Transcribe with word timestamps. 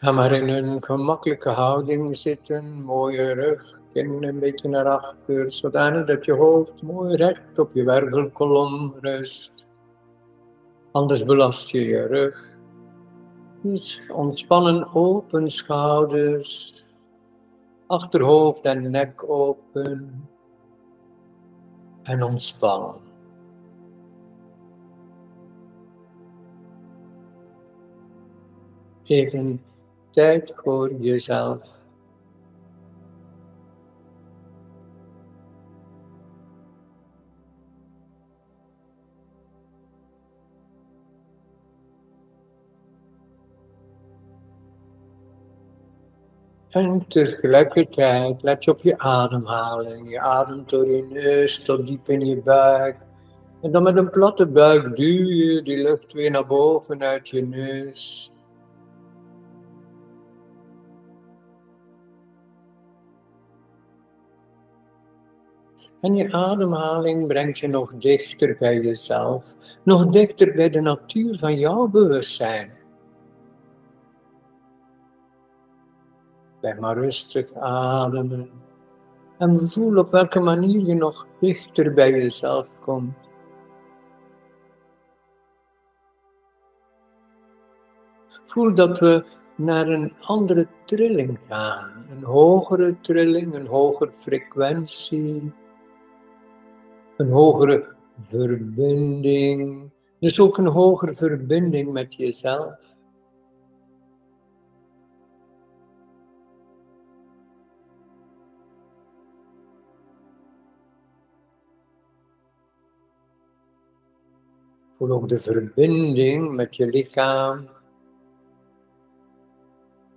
Ga 0.00 0.12
maar 0.12 0.32
in 0.32 0.48
een 0.48 0.84
gemakkelijke 0.84 1.48
houding 1.48 2.16
zitten, 2.16 2.82
mooie 2.82 3.32
rug, 3.32 3.78
kin 3.92 4.22
een 4.22 4.38
beetje 4.38 4.68
naar 4.68 4.88
achter, 4.88 5.52
zodanig 5.52 6.06
dat 6.06 6.24
je 6.24 6.32
hoofd 6.32 6.82
mooi 6.82 7.16
recht 7.16 7.58
op 7.58 7.74
je 7.74 7.84
wervelkolom 7.84 8.94
rust. 9.00 9.66
Anders 10.92 11.24
belast 11.24 11.70
je 11.70 11.84
je 11.84 12.06
rug. 12.06 12.56
Dus 13.62 14.00
ontspannen 14.08 14.94
open 14.94 15.50
schouders, 15.50 16.84
achterhoofd 17.86 18.60
en 18.60 18.90
nek 18.90 19.30
open 19.30 20.28
en 22.02 22.22
ontspannen. 22.22 22.94
Even 29.04 29.60
tijd 30.10 30.52
voor 30.56 30.92
jezelf. 30.94 31.78
En 46.70 47.04
tegelijkertijd 47.08 48.42
let 48.42 48.64
je 48.64 48.70
op 48.70 48.82
je 48.82 48.98
ademhaling. 48.98 50.10
Je 50.10 50.20
ademt 50.20 50.68
door 50.70 50.90
je 50.90 51.06
neus 51.10 51.62
tot 51.62 51.86
diep 51.86 52.08
in 52.08 52.26
je 52.26 52.36
buik. 52.36 52.96
En 53.62 53.72
dan 53.72 53.82
met 53.82 53.96
een 53.96 54.10
platte 54.10 54.46
buik 54.46 54.96
duw 54.96 55.24
je 55.24 55.62
die 55.62 55.82
lucht 55.82 56.12
weer 56.12 56.30
naar 56.30 56.46
boven 56.46 57.00
uit 57.00 57.28
je 57.28 57.46
neus. 57.46 58.30
En 66.00 66.14
je 66.14 66.32
ademhaling 66.32 67.26
brengt 67.26 67.58
je 67.58 67.68
nog 67.68 67.92
dichter 67.94 68.56
bij 68.58 68.80
jezelf, 68.80 69.54
nog 69.82 70.06
dichter 70.06 70.52
bij 70.52 70.70
de 70.70 70.80
natuur 70.80 71.38
van 71.38 71.58
jouw 71.58 71.88
bewustzijn. 71.88 72.70
Blijf 76.60 76.78
maar 76.78 76.98
rustig 76.98 77.54
ademen 77.54 78.50
en 79.38 79.56
voel 79.56 79.98
op 79.98 80.10
welke 80.10 80.40
manier 80.40 80.80
je 80.86 80.94
nog 80.94 81.26
dichter 81.40 81.94
bij 81.94 82.10
jezelf 82.10 82.66
komt. 82.80 83.14
Voel 88.44 88.74
dat 88.74 88.98
we 88.98 89.24
naar 89.54 89.88
een 89.88 90.12
andere 90.20 90.66
trilling 90.84 91.38
gaan, 91.48 92.06
een 92.10 92.24
hogere 92.24 92.96
trilling, 93.00 93.54
een 93.54 93.66
hogere 93.66 94.10
frequentie 94.14 95.52
een 97.20 97.30
hogere 97.30 97.86
verbinding. 98.18 99.90
Dus 100.20 100.40
ook 100.40 100.58
een 100.58 100.66
hogere 100.66 101.14
verbinding 101.14 101.92
met 101.92 102.14
jezelf. 102.14 102.94
Voel 114.96 115.10
ook 115.10 115.28
de 115.28 115.38
verbinding 115.38 116.54
met 116.54 116.76
je 116.76 116.86
lichaam. 116.86 117.68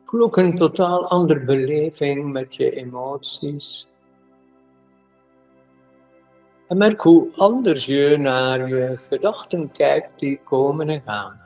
Voel 0.03 0.21
ook 0.21 0.38
een 0.38 0.55
totaal 0.55 1.07
andere 1.07 1.45
beleving 1.45 2.31
met 2.31 2.55
je 2.55 2.71
emoties. 2.71 3.92
En 6.67 6.78
merk 6.78 7.02
hoe 7.02 7.30
anders 7.36 7.85
je 7.85 8.18
naar 8.18 8.68
je 8.68 8.97
gedachten 8.97 9.72
kijkt 9.72 10.19
die 10.19 10.40
komen 10.44 10.90
en 10.90 11.01
gaan. 11.01 11.41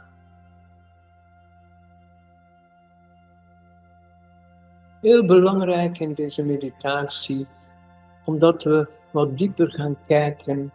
Heel 5.02 5.26
belangrijk 5.26 6.00
in 6.00 6.14
deze 6.14 6.44
meditatie, 6.44 7.48
omdat 8.26 8.64
we 8.64 8.88
wat 9.12 9.38
dieper 9.38 9.72
gaan 9.72 9.98
kijken 10.08 10.72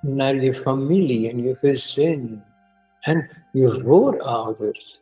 naar 0.00 0.34
je 0.34 0.54
familie 0.54 1.30
en 1.30 1.42
je 1.42 1.54
gezin 1.54 2.42
en 3.00 3.30
je 3.52 3.80
voorouders. 3.84 5.00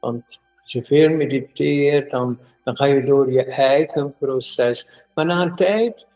Want 0.00 0.38
als 0.62 0.72
je 0.72 0.84
veel 0.84 1.10
mediteert, 1.10 2.10
dan, 2.10 2.38
dan 2.64 2.76
ga 2.76 2.84
je 2.84 3.04
door 3.04 3.32
je 3.32 3.44
eigen 3.44 4.14
proces. 4.18 5.04
Maar 5.14 5.24
na 5.24 5.42
een 5.42 5.54
tijd 5.54 6.06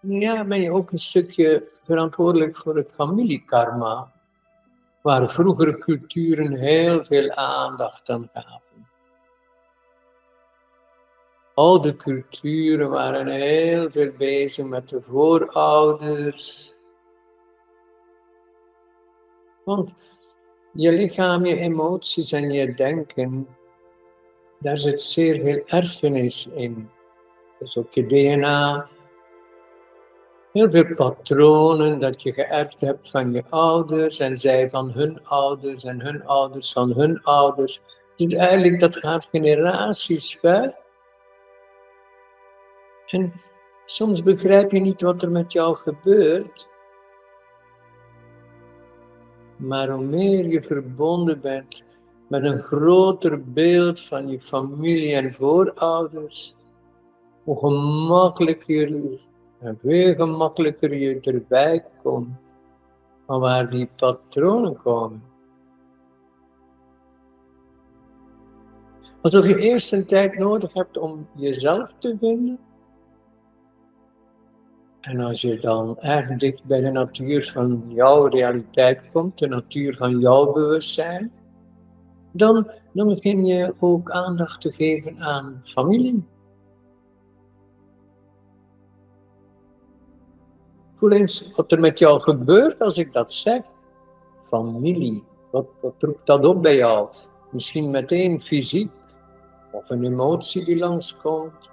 ja, 0.00 0.44
ben 0.44 0.60
je 0.60 0.72
ook 0.72 0.90
een 0.92 0.98
stukje 0.98 1.68
verantwoordelijk 1.82 2.56
voor 2.56 2.76
het 2.76 2.90
familiekarma, 2.94 4.12
waar 5.02 5.30
vroegere 5.30 5.78
culturen 5.78 6.52
heel 6.52 7.04
veel 7.04 7.30
aandacht 7.30 8.10
aan 8.10 8.30
gaven. 8.32 8.60
Oude 11.54 11.96
culturen 11.96 12.90
waren 12.90 13.26
heel 13.26 13.90
veel 13.90 14.12
bezig 14.18 14.66
met 14.66 14.88
de 14.88 15.02
voorouders. 15.02 16.74
Want 19.64 19.94
je 20.72 20.92
lichaam, 20.92 21.46
je 21.46 21.56
emoties 21.56 22.32
en 22.32 22.50
je 22.50 22.74
denken, 22.74 23.46
daar 24.58 24.78
zit 24.78 25.02
zeer 25.02 25.40
veel 25.40 25.62
erfenis 25.66 26.46
in. 26.46 26.90
Dus 27.58 27.76
ook 27.76 27.92
je 27.92 28.06
DNA, 28.06 28.88
heel 30.52 30.70
veel 30.70 30.94
patronen 30.94 32.00
dat 32.00 32.22
je 32.22 32.32
geërfd 32.32 32.80
hebt 32.80 33.10
van 33.10 33.32
je 33.32 33.44
ouders 33.48 34.18
en 34.18 34.36
zij 34.36 34.70
van 34.70 34.90
hun 34.90 35.20
ouders 35.24 35.84
en 35.84 36.00
hun 36.00 36.26
ouders 36.26 36.72
van 36.72 36.92
hun 36.92 37.22
ouders. 37.22 37.80
Dus 38.16 38.34
eigenlijk 38.34 38.80
dat 38.80 38.96
gaat 38.96 39.28
generaties 39.30 40.38
ver. 40.40 40.74
En 43.06 43.32
soms 43.84 44.22
begrijp 44.22 44.70
je 44.70 44.80
niet 44.80 45.02
wat 45.02 45.22
er 45.22 45.30
met 45.30 45.52
jou 45.52 45.76
gebeurt. 45.76 46.68
Maar 49.56 49.88
hoe 49.88 50.04
meer 50.04 50.46
je 50.46 50.62
verbonden 50.62 51.40
bent 51.40 51.84
met 52.28 52.44
een 52.44 52.62
groter 52.62 53.52
beeld 53.52 54.00
van 54.00 54.28
je 54.28 54.40
familie 54.40 55.14
en 55.14 55.34
voorouders, 55.34 56.54
hoe 57.44 57.58
gemakkelijker 57.58 59.18
en 59.60 59.78
veel 59.78 60.14
gemakkelijker 60.14 60.94
je 60.94 61.20
erbij 61.20 61.84
komt 62.02 62.38
van 63.26 63.40
waar 63.40 63.70
die 63.70 63.88
patronen 63.96 64.76
komen. 64.82 65.22
Alsof 69.22 69.46
je 69.46 69.58
eerst 69.58 69.92
een 69.92 70.06
tijd 70.06 70.38
nodig 70.38 70.72
hebt 70.72 70.98
om 70.98 71.26
jezelf 71.34 71.92
te 71.98 72.16
vinden. 72.20 72.58
En 75.00 75.20
als 75.20 75.40
je 75.40 75.58
dan 75.58 75.98
erg 75.98 76.36
dicht 76.38 76.64
bij 76.64 76.80
de 76.80 76.90
natuur 76.90 77.50
van 77.52 77.84
jouw 77.88 78.26
realiteit 78.26 79.10
komt, 79.12 79.38
de 79.38 79.48
natuur 79.48 79.96
van 79.96 80.18
jouw 80.18 80.52
bewustzijn, 80.52 81.32
dan, 82.32 82.70
dan 82.92 83.06
begin 83.08 83.46
je 83.46 83.74
ook 83.78 84.10
aandacht 84.10 84.60
te 84.60 84.72
geven 84.72 85.18
aan 85.18 85.60
familie. 85.62 86.24
Voel 91.00 91.12
eens 91.12 91.50
wat 91.56 91.72
er 91.72 91.80
met 91.80 91.98
jou 91.98 92.20
gebeurt 92.20 92.80
als 92.80 92.98
ik 92.98 93.12
dat 93.12 93.32
zeg. 93.32 93.62
Familie, 94.36 95.24
wat, 95.50 95.66
roept 95.98 96.26
dat 96.26 96.44
op 96.44 96.62
bij 96.62 96.76
jou? 96.76 97.08
Misschien 97.50 97.90
meteen 97.90 98.40
fysiek, 98.40 98.90
of 99.70 99.90
een 99.90 100.04
emotie 100.04 100.64
die 100.64 100.78
langskomt, 100.78 101.70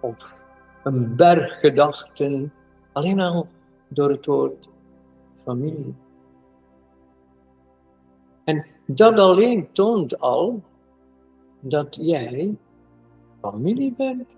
of 0.00 0.34
een 0.82 1.16
berg 1.16 1.60
gedachten, 1.60 2.52
alleen 2.92 3.20
al 3.20 3.48
door 3.88 4.10
het 4.10 4.26
woord 4.26 4.68
familie. 5.34 5.94
En 8.44 8.66
dat 8.86 9.18
alleen 9.18 9.72
toont 9.72 10.20
al 10.20 10.62
dat 11.60 11.96
jij 12.00 12.56
familie 13.40 13.94
bent. 13.96 14.28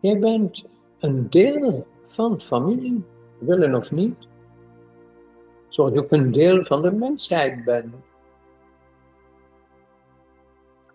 Jij 0.00 0.18
bent 0.18 0.64
een 0.98 1.30
deel 1.30 1.86
van 2.04 2.40
familie, 2.40 3.04
willen 3.38 3.74
of 3.74 3.90
niet. 3.90 4.28
Zoals 5.68 5.92
je 5.92 5.98
ook 5.98 6.12
een 6.12 6.32
deel 6.32 6.64
van 6.64 6.82
de 6.82 6.92
mensheid 6.92 7.64
bent. 7.64 7.94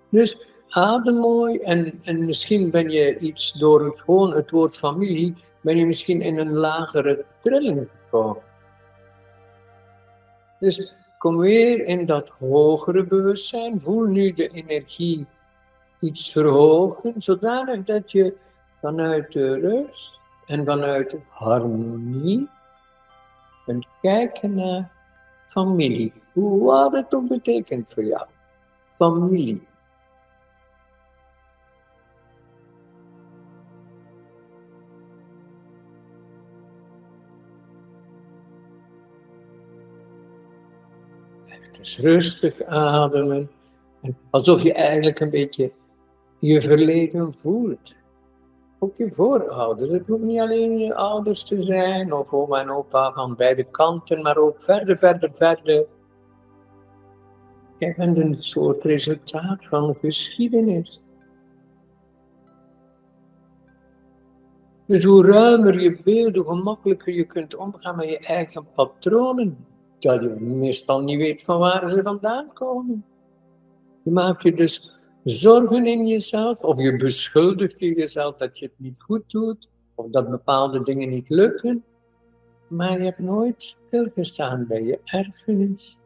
Dus 0.10 0.48
adem 0.70 1.16
mooi 1.16 1.58
en, 1.58 2.00
en 2.04 2.26
misschien 2.26 2.72
ben 2.72 2.90
je 2.90 3.20
iets 3.20 3.54
door 3.54 3.86
het, 3.86 4.02
gewoon 4.02 4.34
het 4.34 4.50
woord 4.50 4.78
familie, 4.78 5.36
ben 5.62 5.78
je 5.78 5.86
misschien 5.86 6.22
in 6.22 6.38
een 6.38 6.54
lagere 6.54 7.26
trilling 7.42 7.88
gekomen. 8.04 8.44
Dus 10.60 10.94
kom 11.18 11.38
weer 11.38 11.86
in 11.86 12.06
dat 12.06 12.30
hogere 12.30 13.04
bewustzijn. 13.04 13.82
Voel 13.82 14.04
nu 14.04 14.34
de 14.34 14.48
energie 14.48 15.28
iets 16.00 16.32
verhogen, 16.32 17.14
zodanig 17.18 17.84
dat 17.84 18.12
je 18.12 18.36
vanuit 18.82 19.32
de 19.32 19.60
rust 19.60 20.20
en 20.46 20.66
vanuit 20.66 21.10
de 21.10 21.20
harmonie 21.30 22.50
kunt 23.66 23.88
kijken 24.02 24.56
naar 24.56 24.92
familie. 25.48 26.14
Wat 26.34 26.92
het 26.92 27.16
ook 27.16 27.28
betekent 27.28 27.94
voor 27.94 28.04
jou. 28.04 28.26
Familie. 28.88 29.70
Dus 41.78 41.98
rustig 41.98 42.64
ademen. 42.64 43.50
alsof 44.30 44.64
je 44.64 44.74
eigenlijk 44.74 45.20
een 45.20 45.30
beetje 45.30 45.72
je 46.40 46.62
verleden 46.62 47.34
voelt. 47.34 47.96
Ook 48.84 48.98
je 48.98 49.12
voorouders. 49.12 49.90
Het 49.90 50.08
hoeft 50.08 50.24
niet 50.24 50.40
alleen 50.40 50.80
je 50.80 50.96
ouders 50.96 51.44
te 51.44 51.64
zijn, 51.64 52.14
of 52.14 52.34
oma 52.34 52.62
en 52.62 52.70
opa 52.70 53.12
van 53.12 53.36
beide 53.36 53.64
kanten, 53.64 54.22
maar 54.22 54.38
ook 54.38 54.62
verder, 54.62 54.98
verder, 54.98 55.32
verder. 55.34 55.86
Jij 57.78 57.94
bent 57.98 58.18
een 58.18 58.36
soort 58.36 58.84
resultaat 58.84 59.66
van 59.66 59.96
geschiedenis. 59.96 61.04
Dus 64.86 65.04
hoe 65.04 65.26
ruimer 65.26 65.82
je 65.82 66.00
beeld, 66.04 66.36
hoe 66.36 66.46
gemakkelijker 66.46 67.14
je 67.14 67.26
kunt 67.26 67.56
omgaan 67.56 67.96
met 67.96 68.10
je 68.10 68.20
eigen 68.20 68.68
patronen 68.76 69.66
dat 70.00 70.22
je 70.22 70.30
meestal 70.40 71.02
niet 71.02 71.18
weet 71.18 71.44
van 71.44 71.60
waar 71.60 71.90
ze 71.90 72.02
vandaan 72.02 72.54
komen. 72.54 73.06
Je 74.04 74.12
maakt 74.12 74.44
je 74.44 74.54
dus 74.54 75.01
zorgen 75.24 75.88
in 75.88 76.08
jezelf, 76.08 76.64
of 76.64 76.78
je 76.80 76.98
beschuldigt 76.98 77.80
jezelf 77.80 78.38
dat 78.38 78.60
je 78.60 78.66
het 78.66 78.74
niet 78.78 78.96
goed 78.98 79.32
doet, 79.32 79.70
of 79.96 80.10
dat 80.10 80.30
bepaalde 80.30 80.84
dingen 80.84 81.10
niet 81.10 81.30
lukken, 81.30 81.84
maar 82.68 82.98
je 82.98 83.04
hebt 83.04 83.20
nooit 83.20 83.76
stilgestaan 83.88 84.68
bij 84.68 84.84
je 84.84 85.00
erfenis. 85.06 86.00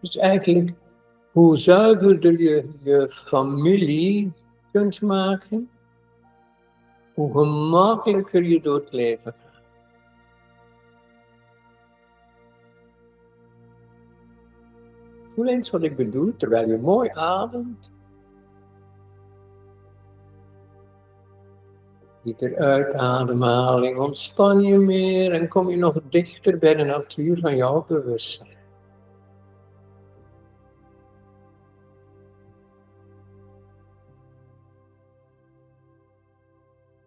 Dus 0.00 0.16
eigenlijk, 0.16 0.72
hoe 1.32 1.56
zuiverder 1.56 2.40
je 2.40 2.68
je 2.82 3.10
familie 3.10 4.32
kunt 4.72 5.00
maken, 5.00 5.70
hoe 7.14 7.32
gemakkelijker 7.32 8.42
je 8.42 8.60
door 8.60 8.78
het 8.78 8.92
leven 8.92 9.32
gaat. 9.32 9.45
Voel 15.36 15.48
eens 15.48 15.70
wat 15.70 15.82
ik 15.82 15.96
bedoel, 15.96 16.36
terwijl 16.36 16.68
je 16.68 16.78
mooi 16.78 17.10
ademt. 17.12 17.90
Ieder 22.24 22.56
uitademhaling 22.56 23.98
ontspan 23.98 24.60
je 24.62 24.78
meer 24.78 25.32
en 25.32 25.48
kom 25.48 25.70
je 25.70 25.76
nog 25.76 26.00
dichter 26.08 26.58
bij 26.58 26.74
de 26.74 26.84
natuur 26.84 27.38
van 27.38 27.56
jouw 27.56 27.84
bewustzijn. 27.88 28.56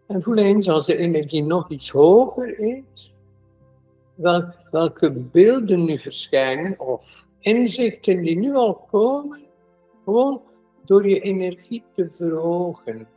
En 0.07 0.21
voel 0.21 0.37
eens 0.37 0.69
als 0.69 0.85
de 0.85 0.97
energie 0.97 1.43
nog 1.43 1.69
iets 1.69 1.89
hoger 1.89 2.59
is, 2.59 3.15
welke 4.71 5.11
beelden 5.11 5.85
nu 5.85 5.99
verschijnen 5.99 6.79
of 6.79 7.27
inzichten 7.39 8.21
die 8.21 8.37
nu 8.37 8.55
al 8.55 8.75
komen, 8.75 9.41
gewoon 10.03 10.41
door 10.85 11.07
je 11.07 11.19
energie 11.19 11.83
te 11.93 12.09
verhogen. 12.17 13.07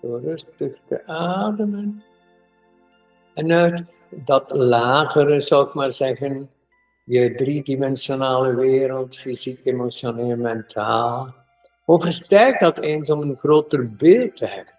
Door 0.00 0.20
rustig 0.20 0.78
te 0.88 1.06
ademen. 1.06 2.02
En 3.34 3.52
uit 3.52 3.84
dat 4.10 4.50
lagere, 4.50 5.40
zou 5.40 5.66
ik 5.66 5.74
maar 5.74 5.92
zeggen, 5.92 6.50
je 7.04 7.34
driedimensionale 7.34 8.54
wereld, 8.54 9.16
fysiek, 9.16 9.60
emotioneel, 9.64 10.36
mentaal, 10.36 11.34
overstijgt 11.84 12.60
dat 12.60 12.78
eens 12.78 13.10
om 13.10 13.20
een 13.20 13.36
groter 13.36 13.90
beeld 13.90 14.36
te 14.36 14.46
hebben. 14.46 14.73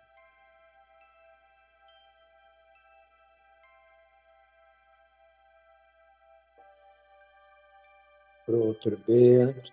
Groter 8.46 8.98
beeld 9.06 9.72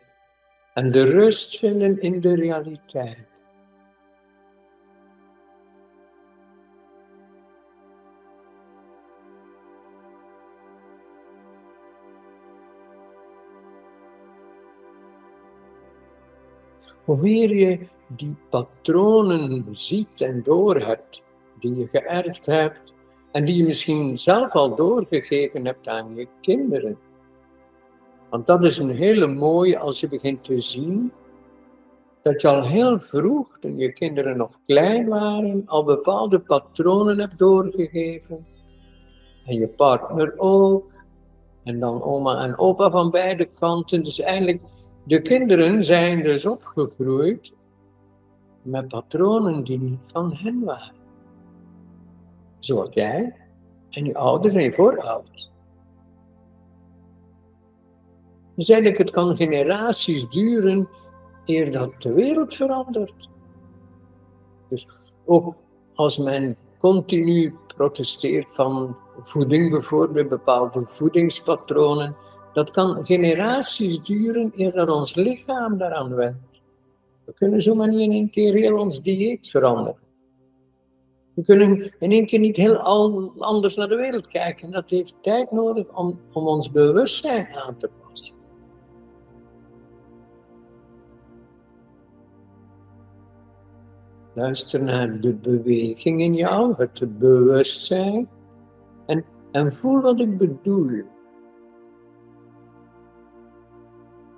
en 0.75 0.91
de 0.91 1.03
rust 1.03 1.59
vinden 1.59 2.01
in 2.01 2.21
de 2.21 2.35
realiteit. 2.35 3.31
Wanneer 17.05 17.55
je 17.55 17.87
die 18.07 18.37
patronen 18.51 19.67
ziet 19.71 20.21
en 20.21 20.43
doorhebt, 20.43 21.23
die 21.59 21.75
je 21.77 21.87
geërfd 21.87 22.47
hebt 22.47 22.95
en 23.33 23.45
die 23.45 23.57
je 23.57 23.65
misschien 23.65 24.19
zelf 24.19 24.53
al 24.53 24.75
doorgegeven 24.75 25.65
hebt 25.67 25.89
aan 25.89 26.15
je 26.15 26.29
kinderen, 26.41 26.99
want 28.33 28.47
dat 28.47 28.65
is 28.65 28.79
een 28.79 28.91
hele 28.91 29.27
mooie 29.27 29.79
als 29.79 30.01
je 30.01 30.09
begint 30.09 30.45
te 30.45 30.59
zien 30.59 31.13
dat 32.23 32.41
je 32.41 32.49
al 32.49 32.63
heel 32.63 33.01
vroeg, 33.01 33.59
toen 33.59 33.77
je 33.77 33.93
kinderen 33.93 34.37
nog 34.37 34.59
klein 34.65 35.09
waren, 35.09 35.63
al 35.67 35.85
bepaalde 35.85 36.41
patronen 36.41 37.19
hebt 37.19 37.39
doorgegeven. 37.39 38.47
En 39.47 39.55
je 39.55 39.69
partner 39.69 40.35
ook. 40.37 40.91
En 41.65 41.81
dan 41.81 42.03
oma 42.03 42.45
en 42.45 42.59
opa 42.59 42.91
van 42.91 43.11
beide 43.11 43.45
kanten. 43.45 44.05
Dus 44.05 44.21
eigenlijk, 44.21 44.61
de 45.05 45.23
kinderen 45.23 45.85
zijn 45.85 46.23
dus 46.23 46.47
opgegroeid 46.47 47.53
met 48.63 48.89
patronen 48.89 49.65
die 49.65 49.81
niet 49.81 50.07
van 50.13 50.35
hen 50.35 50.65
waren. 50.65 50.95
Zoals 52.59 52.95
jij 52.95 53.37
en 53.91 54.05
je 54.05 54.15
ouders 54.15 54.55
en 54.55 54.63
je 54.63 54.73
voorouders. 54.73 55.52
Dus 58.55 58.69
eigenlijk, 58.69 58.99
het 58.99 59.11
kan 59.11 59.37
generaties 59.37 60.29
duren 60.29 60.89
eer 61.45 61.71
dat 61.71 62.03
de 62.03 62.13
wereld 62.13 62.55
verandert. 62.55 63.29
Dus 64.69 64.89
ook 65.25 65.55
als 65.95 66.19
men 66.19 66.57
continu 66.79 67.55
protesteert 67.77 68.55
van 68.55 68.97
voeding, 69.21 69.71
bijvoorbeeld 69.71 70.29
bepaalde 70.29 70.87
voedingspatronen, 70.87 72.17
dat 72.53 72.71
kan 72.71 73.05
generaties 73.05 74.03
duren 74.03 74.53
eer 74.57 74.73
dat 74.73 74.89
ons 74.89 75.15
lichaam 75.15 75.79
daaraan 75.79 76.15
went. 76.15 76.37
We 77.25 77.33
kunnen 77.33 77.63
zomaar 77.63 77.89
niet 77.89 78.01
in 78.01 78.13
één 78.13 78.31
keer 78.31 78.55
heel 78.55 78.79
ons 78.79 79.03
dieet 79.03 79.49
veranderen. 79.49 80.01
We 81.35 81.43
kunnen 81.43 81.93
in 81.99 82.13
één 82.13 82.27
keer 82.27 82.39
niet 82.39 82.57
heel 82.57 82.79
anders 83.39 83.77
naar 83.77 83.89
de 83.89 83.97
wereld 83.97 84.27
kijken. 84.27 84.71
Dat 84.71 84.91
heeft 84.91 85.15
tijd 85.21 85.51
nodig 85.51 85.87
om, 85.97 86.21
om 86.33 86.47
ons 86.47 86.71
bewustzijn 86.71 87.49
aan 87.55 87.77
te 87.77 87.87
passen. 87.89 88.02
Luister 94.35 94.83
naar 94.83 95.21
de 95.21 95.35
beweging 95.35 96.21
in 96.21 96.35
jou, 96.35 96.75
het 96.77 97.19
bewustzijn. 97.19 98.29
En, 99.07 99.25
en 99.51 99.73
voel 99.73 100.01
wat 100.01 100.21
ik 100.21 100.39
bedoel. 100.39 101.03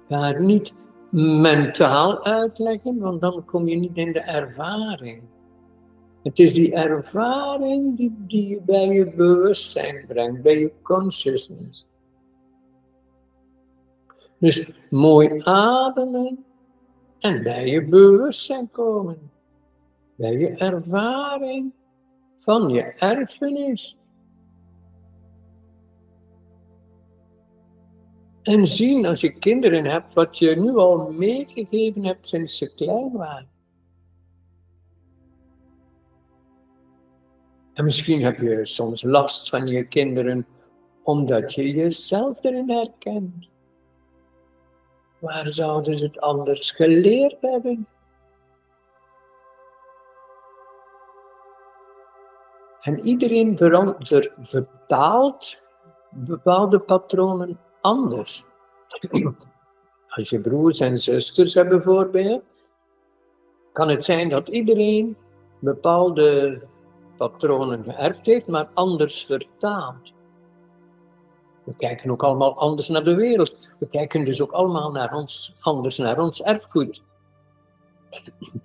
Ga 0.08 0.26
het 0.26 0.38
niet 0.38 0.72
mentaal 1.10 2.24
uitleggen, 2.24 2.98
want 2.98 3.20
dan 3.20 3.44
kom 3.44 3.68
je 3.68 3.76
niet 3.76 3.96
in 3.96 4.12
de 4.12 4.20
ervaring. 4.20 5.22
Het 6.22 6.38
is 6.38 6.54
die 6.54 6.74
ervaring 6.74 7.96
die, 7.96 8.14
die 8.18 8.48
je 8.48 8.60
bij 8.66 8.86
je 8.86 9.10
bewustzijn 9.10 10.04
brengt, 10.06 10.42
bij 10.42 10.58
je 10.58 10.72
consciousness. 10.82 11.86
Dus 14.38 14.70
mooi 14.90 15.40
ademen 15.42 16.44
en 17.18 17.42
bij 17.42 17.66
je 17.66 17.84
bewustzijn 17.84 18.70
komen 18.70 19.32
bij 20.16 20.38
je 20.38 20.49
ervaring 20.49 21.73
van 22.37 22.68
je 22.68 22.83
erfenis. 22.83 23.97
En 28.42 28.66
zien 28.66 29.06
als 29.06 29.21
je 29.21 29.38
kinderen 29.38 29.85
hebt 29.85 30.14
wat 30.14 30.38
je 30.38 30.56
nu 30.56 30.76
al 30.76 31.12
meegegeven 31.12 32.04
hebt 32.04 32.28
sinds 32.28 32.56
ze 32.56 32.75
klein 32.75 33.12
waren. 33.12 33.49
En 37.73 37.85
misschien 37.85 38.23
heb 38.23 38.38
je 38.38 38.66
soms 38.66 39.02
last 39.02 39.49
van 39.49 39.66
je 39.66 39.88
kinderen 39.88 40.47
omdat 41.02 41.54
je 41.54 41.71
jezelf 41.75 42.44
erin 42.44 42.71
herkent. 42.71 43.50
Waar 45.21 45.52
zouden 45.52 45.97
ze 45.97 46.04
het 46.04 46.21
anders 46.21 46.71
geleerd 46.71 47.37
hebben? 47.40 47.87
En 52.84 53.06
iedereen 53.06 53.58
vertaalt 54.40 55.58
bepaalde 56.10 56.78
patronen 56.78 57.58
anders. 57.80 58.44
Als 60.08 60.30
je 60.30 60.40
broers 60.40 60.80
en 60.80 61.00
zusters 61.00 61.54
hebt 61.54 61.68
bijvoorbeeld, 61.68 62.42
kan 63.72 63.88
het 63.88 64.04
zijn 64.04 64.28
dat 64.28 64.48
iedereen 64.48 65.16
bepaalde 65.58 66.60
patronen 67.16 67.84
geërfd 67.84 68.26
heeft, 68.26 68.46
maar 68.46 68.68
anders 68.74 69.24
vertaalt. 69.24 70.12
We 71.64 71.74
kijken 71.76 72.10
ook 72.10 72.22
allemaal 72.22 72.58
anders 72.58 72.88
naar 72.88 73.04
de 73.04 73.14
wereld. 73.14 73.68
We 73.78 73.86
kijken 73.86 74.24
dus 74.24 74.42
ook 74.42 74.52
allemaal 74.52 74.90
naar 74.90 75.14
ons, 75.14 75.54
anders 75.60 75.96
naar 75.96 76.18
ons 76.18 76.42
erfgoed. 76.42 77.02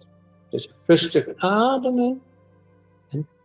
Dus 0.49 0.69
rustig 0.85 1.35
ademen 1.35 2.21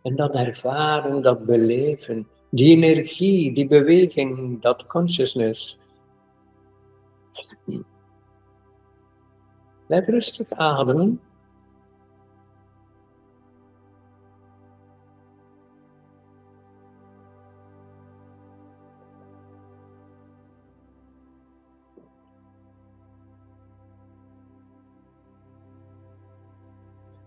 en, 0.05 0.15
dat 0.15 0.35
ervaren, 0.35 1.21
dat 1.21 1.45
beleven, 1.45 2.27
die 2.49 2.75
energie, 2.75 3.53
die 3.53 3.67
beweging, 3.67 4.61
dat 4.61 4.87
consciousness. 4.87 5.77
Blijf 9.87 10.07
rustig 10.07 10.49
ademen. 10.49 11.19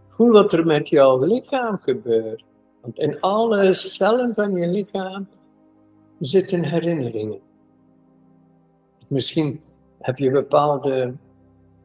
Voel 0.08 0.32
wat 0.32 0.52
er 0.52 0.66
met 0.66 0.88
jouw 0.88 1.25
lichaam 1.25 1.78
gebeurt. 1.78 2.47
In 2.95 3.21
alle 3.21 3.73
cellen 3.73 4.35
van 4.35 4.52
je 4.52 4.66
lichaam 4.66 5.28
zitten 6.18 6.64
herinneringen. 6.64 7.40
Dus 8.99 9.09
misschien 9.09 9.61
heb 9.99 10.18
je 10.18 10.30
bepaalde 10.30 11.14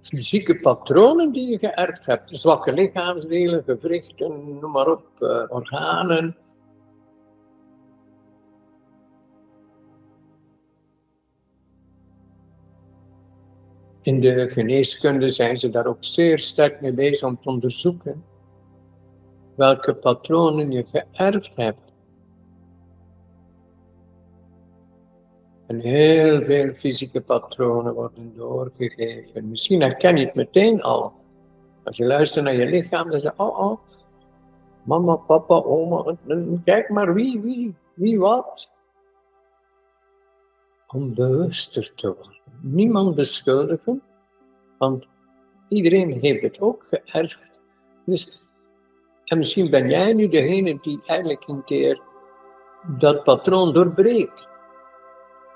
fysieke 0.02 0.60
patronen 0.60 1.32
die 1.32 1.50
je 1.50 1.58
geërfd 1.58 2.06
hebt. 2.06 2.40
Zwakke 2.40 2.72
lichaamsdelen, 2.72 3.64
gewrichten, 3.64 4.60
noem 4.60 4.72
maar 4.72 4.92
op, 4.92 5.06
uh, 5.20 5.44
organen. 5.48 6.38
In 14.02 14.20
de 14.20 14.48
geneeskunde 14.50 15.30
zijn 15.30 15.58
ze 15.58 15.70
daar 15.70 15.86
ook 15.86 15.98
zeer 16.00 16.40
sterk 16.40 16.82
mee 16.82 16.94
bezig 16.94 17.28
om 17.28 17.40
te 17.42 17.50
onderzoeken 17.50 18.24
welke 19.56 19.96
patronen 19.96 20.72
je 20.72 20.86
geërfd 20.86 21.56
hebt. 21.56 21.82
En 25.68 25.80
heel 25.80 26.42
veel 26.42 26.74
fysieke 26.74 27.22
patronen 27.22 27.94
worden 27.94 28.34
doorgegeven. 28.36 29.50
Misschien 29.50 29.82
herken 29.82 30.18
je 30.18 30.26
het 30.26 30.36
meteen 30.36 30.82
al. 30.82 31.14
Als 31.84 31.98
je 31.98 32.06
luistert 32.06 32.46
naar 32.46 32.56
je 32.56 32.70
lichaam, 32.70 33.10
dan 33.10 33.20
zeg 33.20 33.36
je, 33.38 33.44
oh, 33.44 33.60
oh, 33.60 33.80
mama, 34.84 35.16
papa, 35.16 35.56
oma, 35.56 36.16
kijk 36.64 36.90
maar 36.90 37.14
wie, 37.14 37.42
wie, 37.42 37.76
wie 37.94 38.20
wat. 38.20 38.70
Om 40.88 41.14
bewuster 41.14 41.94
te 41.96 42.08
worden. 42.08 42.40
Niemand 42.62 43.16
beschuldigen, 43.16 44.02
want 44.78 45.08
iedereen 45.68 46.12
heeft 46.20 46.42
het 46.42 46.62
ook 46.62 46.86
geërfd. 46.90 47.62
Dus, 48.06 48.43
en 49.26 49.38
misschien 49.38 49.70
ben 49.70 49.90
jij 49.90 50.14
nu 50.14 50.28
degene 50.28 50.78
die 50.82 51.00
eigenlijk 51.06 51.48
een 51.48 51.64
keer 51.64 52.02
dat 52.98 53.24
patroon 53.24 53.74
doorbreekt. 53.74 54.50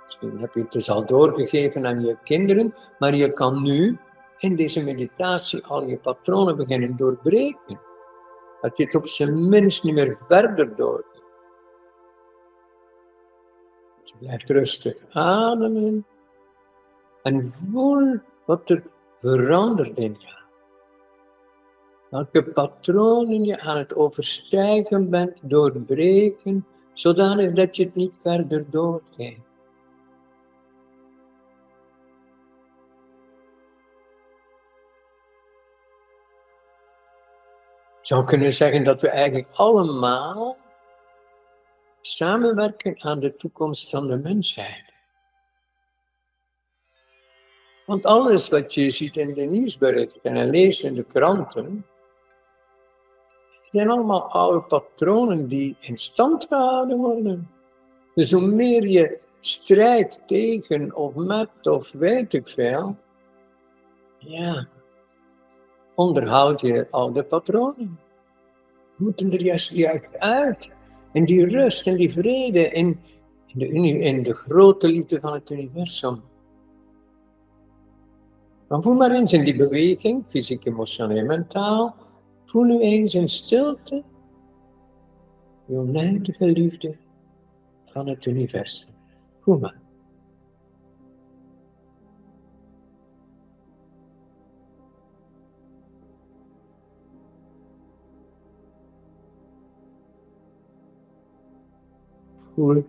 Misschien 0.04 0.40
heb 0.40 0.54
je 0.54 0.60
het 0.62 0.72
dus 0.72 0.90
al 0.90 1.06
doorgegeven 1.06 1.86
aan 1.86 2.02
je 2.02 2.18
kinderen, 2.24 2.76
maar 3.00 3.16
je 3.16 3.34
kan 3.34 3.62
nu 3.62 3.98
in 4.38 4.56
deze 4.56 4.84
meditatie 4.84 5.66
al 5.66 5.84
je 5.84 5.98
patronen 5.98 6.58
beginnen 6.58 6.96
doorbreken. 6.96 7.80
Dat 8.62 8.78
je 8.78 8.84
het 8.84 8.96
op 8.96 9.08
zijn 9.08 9.50
minst 9.50 9.84
niet 9.84 9.94
meer 9.94 10.18
verder 10.28 10.76
doorgeeft. 10.76 11.24
Dus 14.02 14.12
je 14.12 14.18
blijft 14.20 14.50
rustig 14.50 14.98
ademen 15.10 16.06
en 17.22 17.44
voel 17.44 18.20
wat 18.46 18.70
er 18.70 18.84
verandert 19.20 19.98
in 19.98 20.16
je. 20.20 20.47
Welke 22.10 22.44
patronen 22.44 23.44
je 23.44 23.60
aan 23.60 23.78
het 23.78 23.96
overstijgen 23.96 25.10
bent, 25.10 25.40
doorbreken, 25.42 26.66
zodanig 26.94 27.54
dat 27.54 27.76
je 27.76 27.84
het 27.84 27.96
niet 27.96 28.20
verder 28.24 28.70
doorgeeft. 28.70 29.48
zou 38.08 38.26
kunnen 38.26 38.54
zeggen 38.54 38.84
dat 38.84 39.02
we 39.02 39.10
eigenlijk 39.10 39.48
allemaal 39.54 40.58
samenwerken 42.02 43.04
aan 43.04 43.20
de 43.20 43.36
toekomst 43.36 43.90
van 43.90 44.08
de 44.08 44.18
mensheid. 44.18 44.94
Want 47.86 48.06
alles 48.06 48.50
wat 48.50 48.74
je 48.74 48.90
ziet 48.90 49.18
in 49.18 49.34
de 49.34 49.42
nieuwsberichten 49.42 50.36
en 50.36 50.50
leest 50.50 50.84
in 50.84 50.94
de 50.94 51.04
kranten, 51.04 51.86
zijn 53.72 53.90
allemaal 53.90 54.24
oude 54.24 54.62
patronen 54.62 55.48
die 55.48 55.76
in 55.80 55.98
stand 55.98 56.46
gehouden 56.50 56.98
worden. 56.98 57.50
Dus 58.16 58.32
hoe 58.32 58.48
meer 58.48 58.88
je 58.88 59.20
strijdt 59.42 60.24
tegen 60.26 60.96
of 60.96 61.16
met 61.16 61.50
of 61.64 61.92
weet 61.92 62.34
ik 62.34 62.48
veel, 62.48 62.96
ja, 64.18 64.68
onderhoud 65.96 66.62
je 66.62 66.88
oude 66.92 67.24
patronen. 67.24 68.00
Moeten 68.96 69.32
er 69.32 69.44
juist, 69.44 69.72
juist 69.72 70.10
uit. 70.18 70.70
En 71.14 71.26
die 71.26 71.46
rust 71.46 71.88
en 71.88 71.96
die 71.96 72.12
vrede 72.12 72.70
in, 72.70 73.00
in, 73.56 74.24
de, 74.24 74.34
grote 74.34 74.88
liefde 74.88 75.20
van 75.20 75.34
het 75.34 75.50
universum. 75.50 76.22
Dan 78.68 78.84
voel 78.84 78.94
maar 78.94 79.12
eens 79.12 79.34
in 79.34 79.44
die 79.44 79.58
beweging, 79.58 80.24
fysiek, 80.30 80.66
emotioneel, 80.66 81.26
mentaal. 81.26 81.96
Voel 82.48 82.64
nu 82.64 82.80
eens 82.80 83.14
in 83.14 83.28
stilte 83.28 84.04
de 85.66 85.78
oneindige 85.78 86.46
liefde 86.46 86.98
van 87.86 88.08
het 88.08 88.26
universum. 88.26 88.94
Voel 89.40 89.58
maar. 89.58 89.82
Voel 102.38 102.86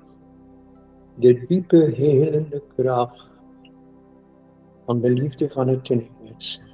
de 1.14 1.44
diepe 1.46 1.92
helende 1.94 2.62
kracht 2.76 3.30
van 4.84 5.00
de 5.00 5.10
liefde 5.10 5.50
van 5.50 5.68
het 5.68 5.88
universum. 5.88 6.67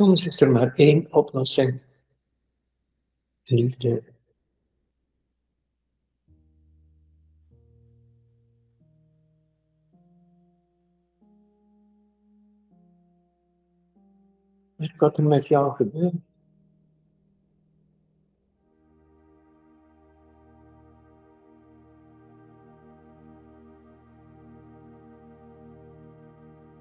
Soms 0.00 0.26
is 0.26 0.40
er 0.40 0.50
maar 0.50 0.74
één 0.74 1.12
oplossing. 1.12 1.80
Liefde. 3.44 4.02
Wat 14.98 15.18
er 15.18 15.24
met 15.24 15.46
jou 15.46 15.74
gebeuren? 15.74 16.29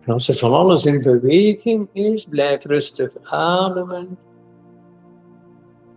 En 0.09 0.15
als 0.15 0.27
er 0.27 0.35
van 0.35 0.53
alles 0.53 0.85
in 0.85 1.01
beweging 1.01 1.87
is, 1.93 2.25
blijf 2.25 2.65
rustig 2.65 3.15
ademen. 3.23 4.17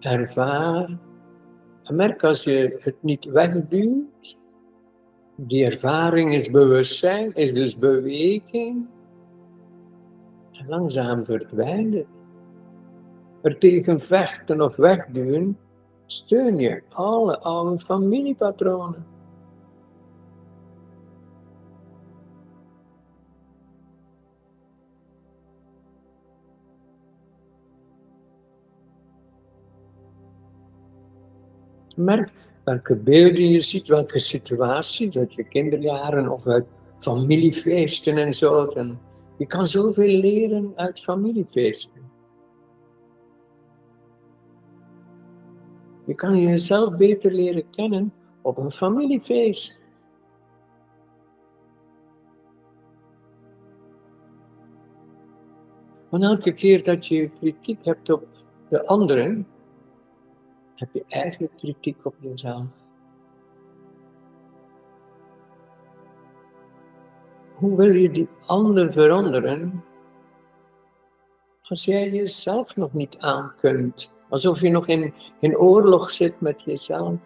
Ervaar. 0.01 0.99
En 1.83 1.95
merk 1.95 2.25
als 2.25 2.45
je 2.45 2.77
het 2.81 2.95
niet 3.01 3.25
wegduwt, 3.25 4.37
Die 5.37 5.65
ervaring 5.65 6.35
is 6.35 6.51
bewustzijn, 6.51 7.35
is 7.35 7.53
dus 7.53 7.79
beweging. 7.79 8.87
En 10.53 10.69
langzaam 10.69 11.25
verdwijnt 11.25 11.95
het. 11.95 12.07
Er 13.43 13.59
tegen 13.59 14.01
vechten 14.01 14.61
of 14.61 14.77
wegduwen, 14.77 15.59
steun 16.07 16.57
je 16.57 16.83
alle 16.89 17.39
oude 17.39 17.79
familiepatronen. 17.79 19.07
Merk 32.05 32.31
welke 32.65 32.97
beelden 32.97 33.49
je 33.49 33.61
ziet, 33.61 33.89
welke 33.89 34.19
situaties 34.19 35.19
uit 35.19 35.35
je 35.35 35.45
kinderjaren 35.45 36.29
of 36.29 36.47
uit 36.47 36.67
familiefeesten 36.99 38.17
en 38.17 38.35
zo. 38.35 38.65
En 38.65 39.01
je 39.39 39.47
kan 39.47 39.67
zoveel 39.67 40.21
leren 40.21 40.73
uit 40.75 41.01
familiefeesten. 41.01 42.11
Je 46.05 46.15
kan 46.15 46.39
jezelf 46.39 46.97
beter 46.97 47.33
leren 47.33 47.71
kennen 47.71 48.13
op 48.43 48.57
een 48.57 48.73
familiefeest. 48.73 49.81
Want 56.09 56.25
elke 56.25 56.53
keer 56.53 56.83
dat 56.83 57.07
je 57.07 57.31
kritiek 57.31 57.85
hebt 57.85 58.11
op 58.11 58.27
de 58.69 58.87
anderen, 58.87 59.47
heb 60.83 60.93
je 60.93 61.05
eigenlijk 61.09 61.53
kritiek 61.57 61.97
op 62.03 62.15
jezelf. 62.19 62.65
Hoe 67.55 67.77
wil 67.77 67.95
je 67.95 68.11
die 68.11 68.29
ander 68.47 68.93
veranderen 68.93 69.85
als 71.63 71.85
jij 71.85 72.11
jezelf 72.11 72.77
nog 72.77 72.93
niet 72.93 73.19
aan 73.19 73.53
kunt? 73.61 74.13
Alsof 74.29 74.61
je 74.61 74.71
nog 74.71 74.89
in, 74.89 75.15
in 75.41 75.57
oorlog 75.57 76.11
zit 76.11 76.41
met 76.41 76.63
jezelf. 76.63 77.19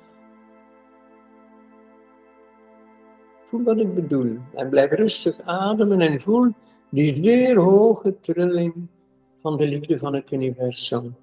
Voel 3.49 3.63
wat 3.63 3.79
ik 3.79 3.95
bedoel 3.95 4.37
en 4.55 4.69
blijf 4.69 4.91
rustig 4.91 5.41
ademen 5.41 6.01
en 6.01 6.21
voel 6.21 6.53
die 6.91 7.07
zeer 7.07 7.59
hoge 7.59 8.21
trilling 8.21 8.89
van 9.35 9.57
de 9.57 9.69
liefde 9.69 9.99
van 9.99 10.15
het 10.15 10.33
universum. 10.33 11.17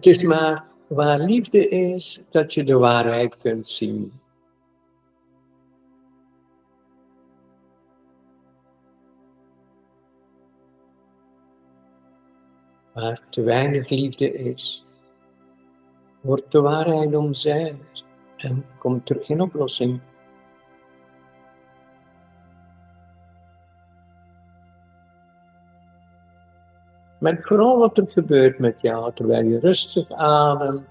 Het 0.00 0.08
is 0.08 0.22
maar 0.22 0.64
waar 0.86 1.18
liefde 1.18 1.68
is 1.68 2.26
dat 2.30 2.54
je 2.54 2.64
de 2.64 2.76
waarheid 2.76 3.36
kunt 3.36 3.68
zien. 3.68 4.12
Waar 12.94 13.20
te 13.30 13.42
weinig 13.42 13.88
liefde 13.88 14.32
is, 14.32 14.84
wordt 16.20 16.52
de 16.52 16.60
waarheid 16.60 17.14
omzeild 17.14 18.04
en 18.36 18.64
komt 18.78 19.10
er 19.10 19.24
geen 19.24 19.40
oplossing. 19.40 20.00
Merk 27.20 27.46
vooral 27.46 27.78
wat 27.78 27.98
er 27.98 28.08
gebeurt 28.08 28.58
met 28.58 28.80
jou 28.80 29.12
terwijl 29.14 29.44
je 29.44 29.58
rustig 29.58 30.10
ademt. 30.10 30.86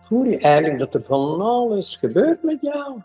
Voel 0.00 0.24
je 0.24 0.38
eigenlijk 0.38 0.78
dat 0.78 0.94
er 0.94 1.02
van 1.04 1.40
alles 1.40 1.96
gebeurt 1.96 2.42
met 2.42 2.60
jou. 2.60 3.00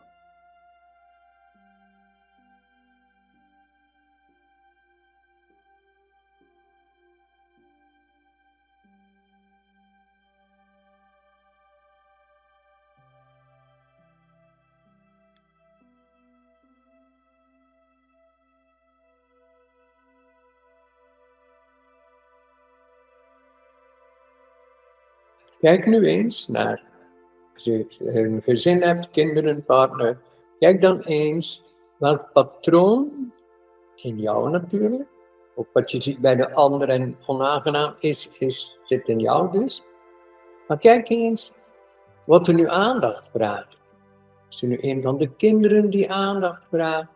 Kijk 25.63 25.85
nu 25.85 26.05
eens 26.05 26.47
naar, 26.47 26.83
als 27.53 27.63
je 27.63 27.85
een 27.99 28.41
gezin 28.41 28.81
hebt, 28.81 29.09
kinderen, 29.09 29.63
partner, 29.63 30.21
kijk 30.59 30.81
dan 30.81 31.01
eens 31.01 31.63
welk 31.97 32.31
patroon 32.33 33.31
in 33.95 34.19
jou 34.19 34.49
natuurlijk, 34.49 35.07
ook 35.55 35.67
wat 35.73 35.91
je 35.91 36.01
ziet 36.01 36.19
bij 36.19 36.35
de 36.35 36.53
ander 36.53 36.89
en 36.89 37.17
onaangenaam 37.25 37.95
is, 37.99 38.29
is, 38.39 38.79
zit 38.83 39.07
in 39.07 39.19
jou 39.19 39.51
dus. 39.51 39.83
Maar 40.67 40.77
kijk 40.77 41.09
eens 41.09 41.55
wat 42.25 42.47
er 42.47 42.53
nu 42.53 42.69
aandacht 42.69 43.29
vraagt. 43.33 43.93
Is 44.49 44.61
er 44.61 44.67
nu 44.67 44.77
een 44.81 45.01
van 45.01 45.17
de 45.17 45.35
kinderen 45.35 45.89
die 45.89 46.11
aandacht 46.11 46.67
vraagt? 46.69 47.11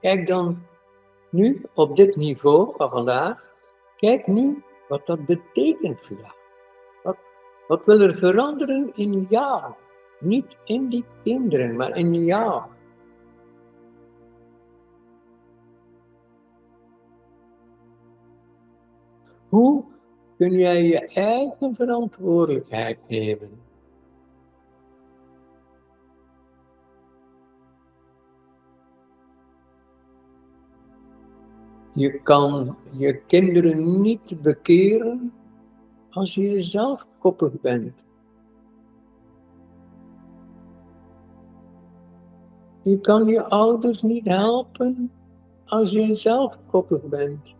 Kijk 0.00 0.26
dan 0.26 0.66
nu 1.30 1.62
op 1.74 1.96
dit 1.96 2.16
niveau 2.16 2.74
van 2.76 2.90
vandaag, 2.90 3.42
kijk 3.96 4.26
nu 4.26 4.62
wat 4.88 5.06
dat 5.06 5.26
betekent 5.26 6.00
voor 6.00 6.16
jou. 6.16 6.42
Wat 7.66 7.84
wil 7.84 8.00
er 8.00 8.14
veranderen 8.14 8.92
in 8.94 9.26
jou? 9.28 9.72
Niet 10.20 10.58
in 10.64 10.88
die 10.88 11.04
kinderen, 11.22 11.76
maar 11.76 11.96
in 11.96 12.24
jou. 12.24 12.62
Hoe 19.48 19.84
kun 20.36 20.50
jij 20.50 20.84
je 20.84 21.08
eigen 21.08 21.74
verantwoordelijkheid 21.74 22.98
nemen? 23.08 23.62
Je 31.92 32.20
kan 32.22 32.76
je 32.90 33.20
kinderen 33.26 34.00
niet 34.00 34.42
bekeren 34.42 35.32
als 36.14 36.34
je 36.34 36.50
jezelf 36.50 37.06
koppig 37.18 37.60
bent. 37.60 38.04
Je 42.82 43.00
kan 43.00 43.26
je 43.26 43.44
ouders 43.44 44.02
niet 44.02 44.24
helpen 44.24 45.12
als 45.64 45.90
je 45.90 46.06
jezelf 46.06 46.58
koppig 46.66 47.02
bent. 47.02 47.54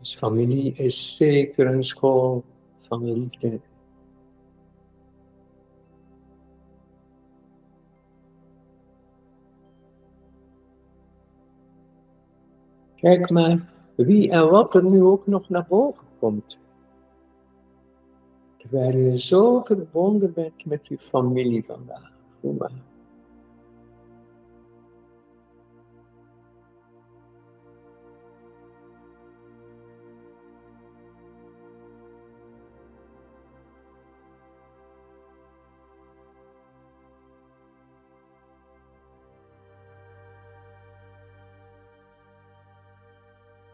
Dus 0.00 0.16
familie 0.16 0.72
is 0.72 1.16
zeker 1.16 1.66
een 1.66 1.84
school 1.84 2.44
van 2.78 3.12
liefde. 3.12 3.60
Kijk 13.00 13.30
maar 13.30 13.68
wie 13.94 14.30
en 14.30 14.50
wat 14.50 14.74
er 14.74 14.84
nu 14.84 15.02
ook 15.02 15.26
nog 15.26 15.48
naar 15.48 15.66
boven 15.68 16.04
komt. 16.18 16.58
Terwijl 18.56 18.96
je 18.96 19.18
zo 19.18 19.62
verbonden 19.62 20.32
bent 20.32 20.64
met 20.64 20.86
je 20.86 20.98
familie 20.98 21.64
vandaag. 21.66 22.12
Voel. 22.40 22.58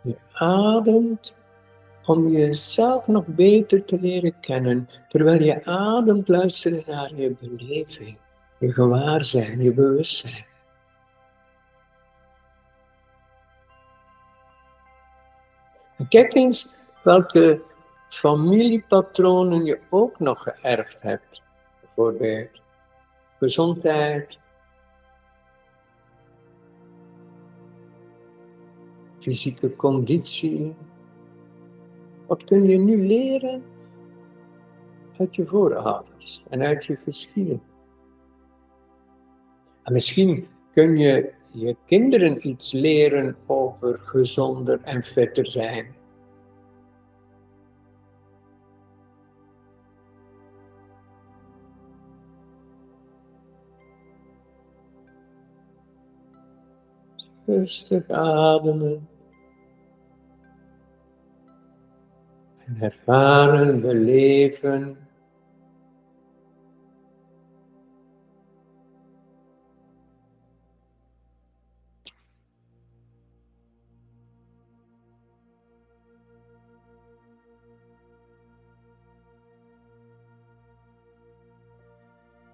Je 0.06 0.16
ademt 0.32 1.34
om 2.04 2.28
jezelf 2.28 3.06
nog 3.06 3.24
beter 3.26 3.84
te 3.84 4.00
leren 4.00 4.40
kennen, 4.40 4.88
terwijl 5.08 5.42
je 5.42 5.64
ademt 5.64 6.28
luisteren 6.28 6.82
naar 6.86 7.14
je 7.14 7.36
beleving, 7.40 8.18
je 8.58 8.72
gewaarzijn, 8.72 9.62
je 9.62 9.72
bewustzijn. 9.72 10.46
Kijk 16.08 16.34
eens 16.34 16.68
welke 17.02 17.62
familiepatronen 18.08 19.64
je 19.64 19.80
ook 19.90 20.18
nog 20.18 20.42
geërfd 20.42 21.02
hebt. 21.02 21.42
Bijvoorbeeld 21.80 22.60
gezondheid, 23.38 24.38
fysieke 29.26 29.76
conditie. 29.76 30.74
Wat 32.26 32.44
kun 32.44 32.64
je 32.66 32.78
nu 32.78 33.06
leren 33.06 33.62
uit 35.18 35.34
je 35.34 35.46
voorouders 35.46 36.42
en 36.50 36.62
uit 36.62 36.84
je 36.84 36.96
geschiedenis? 36.96 37.60
En 39.82 39.92
misschien 39.92 40.46
kun 40.70 40.96
je 40.98 41.32
je 41.50 41.76
kinderen 41.86 42.48
iets 42.48 42.72
leren 42.72 43.36
over 43.46 43.98
gezonder 43.98 44.80
en 44.82 45.04
fitter 45.04 45.50
zijn. 45.50 45.94
Rustig 57.46 58.10
ademen. 58.10 59.15
En 62.66 62.76
ervaren, 62.80 63.80
beleven 63.80 64.96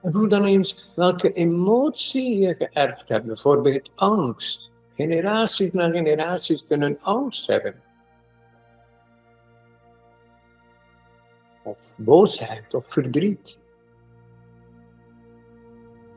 En 0.03 0.13
voel 0.13 0.29
dan 0.29 0.45
eens 0.45 0.93
welke 0.97 1.33
emotie 1.33 2.39
je 2.39 2.55
geërfd 2.55 3.09
hebt. 3.09 3.27
Bijvoorbeeld 3.27 3.91
angst. 3.95 4.71
Generaties 4.97 5.73
na 5.73 5.91
generaties 5.91 6.65
kunnen 6.65 6.99
angst 7.01 7.47
hebben. 7.47 7.82
Of 11.65 11.91
boosheid 11.97 12.75
of 12.75 12.87
verdriet. 12.93 13.59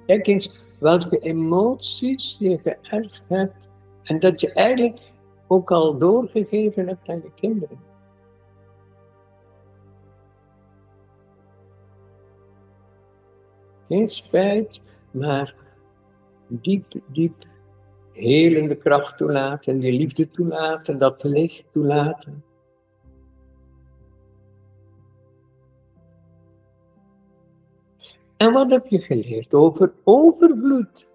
Kijk 0.06 0.28
eens 0.28 0.66
welke 0.80 1.20
emoties 1.20 2.36
je 2.40 2.58
geërfd 2.58 3.24
hebt 3.28 3.56
en 4.04 4.20
dat 4.20 4.42
je 4.42 4.54
eigenlijk 4.54 5.12
ook 5.48 5.72
al 5.72 5.98
doorgegeven 5.98 6.88
hebt 6.88 7.10
aan 7.10 7.22
je 7.24 7.32
kinderen. 7.36 7.80
Geen 13.88 14.08
spijt, 14.08 14.82
maar 15.12 15.56
diep, 16.48 16.94
diep 17.08 17.36
helende 18.12 18.76
kracht 18.76 19.18
toelaten, 19.18 19.80
die 19.80 20.00
liefde 20.00 20.30
toelaten, 20.30 20.98
dat 20.98 21.24
licht 21.24 21.66
toelaten. 21.72 22.44
En 28.38 28.54
wat 28.54 28.70
heb 28.70 28.88
je 28.88 29.00
geleerd 29.00 29.54
over 29.54 29.94
overvloed? 30.04 31.08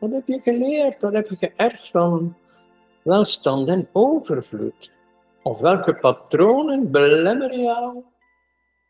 Wat 0.00 0.10
heb 0.10 0.26
je 0.26 0.40
geleerd? 0.40 1.02
Wat 1.02 1.12
heb 1.12 1.28
je 1.28 1.36
geërfd 1.36 1.90
van 1.90 2.36
welstand 3.02 3.68
en 3.68 3.88
overvloed? 3.92 4.92
Of 5.42 5.60
welke 5.60 5.94
patronen 5.94 6.90
belemmeren 6.90 7.62
jou 7.62 8.04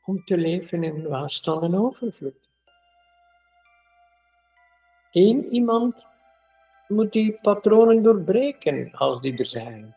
om 0.04 0.24
te 0.24 0.36
leven 0.36 0.84
in 0.84 1.08
welstand 1.08 1.62
en 1.62 1.74
overvloed? 1.74 2.50
Eén 5.12 5.44
iemand 5.52 6.06
moet 6.88 7.12
die 7.12 7.38
patronen 7.42 8.02
doorbreken 8.02 8.92
als 8.92 9.20
die 9.20 9.38
er 9.38 9.46
zijn. 9.46 9.96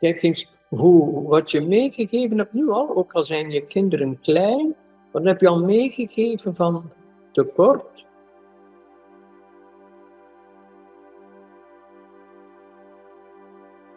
Kijk 0.00 0.22
eens 0.22 0.52
hoe, 0.68 1.28
wat 1.28 1.50
je 1.50 1.60
meegegeven 1.60 2.38
hebt 2.38 2.52
nu 2.52 2.70
al, 2.70 2.96
ook 2.96 3.12
al 3.12 3.24
zijn 3.24 3.50
je 3.50 3.66
kinderen 3.66 4.20
klein, 4.20 4.74
wat 5.12 5.24
heb 5.24 5.40
je 5.40 5.48
al 5.48 5.64
meegegeven 5.64 6.54
van 6.54 6.90
tekort, 7.32 8.06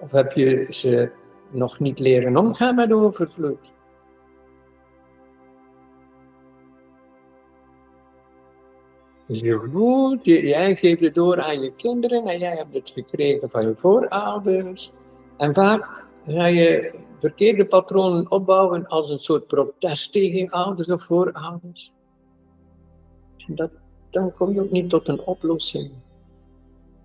Of 0.01 0.11
heb 0.11 0.31
je 0.31 0.67
ze 0.69 1.11
nog 1.49 1.79
niet 1.79 1.99
leren 1.99 2.37
omgaan 2.37 2.75
met 2.75 2.91
overvloed? 2.91 3.71
Dus 9.27 9.41
je 9.41 9.69
voelt, 9.71 10.25
jij 10.25 10.75
geeft 10.75 11.01
het 11.01 11.13
door 11.13 11.41
aan 11.41 11.61
je 11.61 11.75
kinderen 11.75 12.25
en 12.25 12.39
jij 12.39 12.55
hebt 12.55 12.73
het 12.73 12.89
gekregen 12.89 13.49
van 13.49 13.67
je 13.67 13.75
voorouders. 13.75 14.91
En 15.41 15.53
vaak 15.53 16.05
ga 16.27 16.45
je 16.45 16.93
verkeerde 17.19 17.65
patronen 17.65 18.31
opbouwen 18.31 18.87
als 18.87 19.09
een 19.09 19.19
soort 19.19 19.47
protest 19.47 20.11
tegen 20.11 20.49
ouders 20.49 20.91
of 20.91 21.03
voorouders. 21.03 21.91
En 23.47 23.55
dat, 23.55 23.71
dan 24.09 24.33
kom 24.33 24.53
je 24.53 24.61
ook 24.61 24.71
niet 24.71 24.89
tot 24.89 25.07
een 25.07 25.21
oplossing 25.21 25.91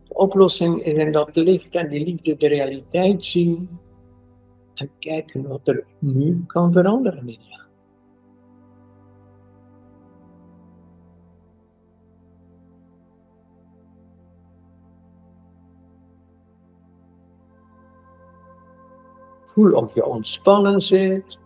oplossing 0.08 0.82
is 0.84 0.94
in 0.94 1.12
dat 1.12 1.36
licht 1.36 1.74
en 1.74 1.88
die 1.88 2.04
liefde 2.04 2.36
de 2.36 2.48
realiteit 2.48 3.24
zien 3.24 3.68
en 4.74 4.90
kijken 4.98 5.48
wat 5.48 5.68
er 5.68 5.84
nu 5.98 6.44
kan 6.46 6.72
veranderen 6.72 7.28
in 7.28 7.38
jou. 7.40 7.65
Voel 19.56 19.72
of 19.72 19.94
je 19.94 20.04
ontspannen 20.04 20.80
zit 20.80 21.40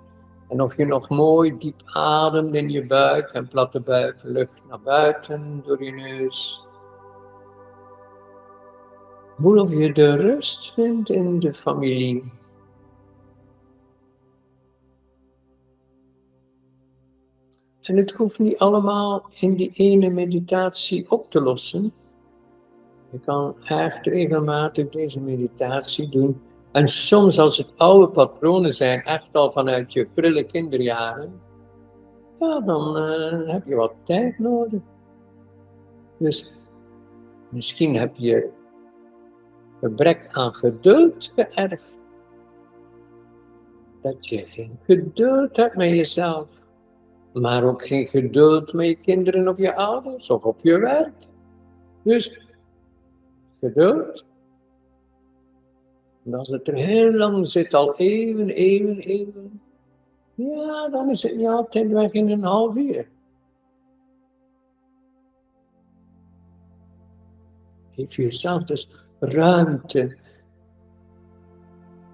en 0.49 0.63
of 0.63 0.77
je 0.77 0.85
nog 0.85 1.09
mooi 1.09 1.59
diep 1.59 1.83
ademt 1.85 2.55
in 2.55 2.71
je 2.71 2.87
buik 2.87 3.31
en 3.31 3.49
platte 3.49 3.81
buik 3.81 4.17
lucht 4.23 4.61
naar 4.69 4.81
buiten 4.81 5.63
door 5.67 5.85
je 5.85 5.93
neus. 5.93 6.65
Voel 9.39 9.61
of 9.61 9.73
je 9.73 9.93
de 9.93 10.17
rust 10.17 10.73
vindt 10.73 11.11
in 11.11 11.39
de 11.39 11.55
familie. 11.55 12.33
En 17.83 17.97
het 17.97 18.13
hoeft 18.13 18.39
niet 18.39 18.59
allemaal 18.59 19.27
in 19.31 19.57
die 19.57 19.71
ene 19.73 20.09
meditatie 20.09 21.11
op 21.11 21.31
te 21.31 21.41
lossen. 21.41 21.93
Je 23.11 23.21
kan 23.21 23.55
echt 23.65 24.07
regelmatig 24.07 24.89
deze 24.89 25.21
meditatie 25.21 26.09
doen. 26.09 26.41
En 26.73 26.89
soms 26.89 27.39
als 27.39 27.57
het 27.57 27.73
oude 27.77 28.09
patronen 28.09 28.73
zijn, 28.73 29.03
echt 29.03 29.29
al 29.33 29.51
vanuit 29.51 29.93
je 29.93 30.09
prille 30.15 30.45
kinderjaren, 30.45 31.41
ja, 32.41 32.61
dan 32.61 32.97
uh, 32.97 33.53
heb 33.53 33.67
je 33.67 33.75
wat 33.75 33.93
tijd 34.05 34.39
nodig. 34.39 34.81
Dus 36.19 36.53
misschien 37.49 37.97
heb 37.97 38.17
je 38.17 38.51
gebrek 39.81 40.29
aan 40.31 40.55
geduld 40.55 41.33
geërfd. 41.35 41.93
Dat 44.03 44.29
je 44.29 44.45
geen 44.45 44.79
geduld 44.83 45.57
hebt 45.57 45.77
met 45.77 45.89
jezelf, 45.89 46.49
maar 47.33 47.65
ook 47.65 47.87
geen 47.87 48.07
geduld 48.07 48.73
met 48.73 48.87
je 48.87 48.97
kinderen 48.97 49.49
of 49.49 49.57
je 49.57 49.75
ouders 49.75 50.31
of 50.31 50.45
op 50.45 50.59
je 50.63 50.79
werk. 50.79 51.15
Dus 52.03 52.41
geduld. 53.61 54.25
En 56.25 56.35
als 56.35 56.49
het 56.49 56.69
er 56.69 56.75
heel 56.75 57.13
lang 57.13 57.47
zit, 57.47 57.75
al 57.75 57.97
even, 57.97 58.49
even, 58.49 58.99
even, 58.99 59.61
ja, 60.35 60.89
dan 60.89 61.11
is 61.11 61.23
het 61.23 61.37
niet 61.37 61.47
altijd 61.47 61.89
weg 61.91 62.13
in 62.13 62.31
een 62.31 62.43
half 62.43 62.77
uur. 62.77 63.09
Geef 67.91 68.17
jezelf 68.17 68.65
dus 68.65 68.89
ruimte, 69.19 70.17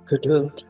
geduld. 0.04 0.66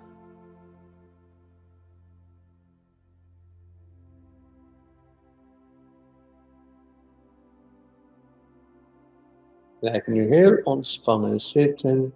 Blijf 9.80 10.06
nu 10.06 10.34
heel 10.34 10.60
ontspannen 10.64 11.40
zitten 11.40 12.14